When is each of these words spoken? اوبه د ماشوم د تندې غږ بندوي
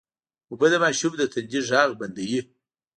اوبه 0.51 0.67
د 0.71 0.75
ماشوم 0.83 1.13
د 1.17 1.21
تندې 1.33 1.59
غږ 1.69 1.89
بندوي 1.99 2.39